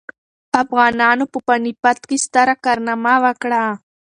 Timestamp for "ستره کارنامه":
2.25-3.15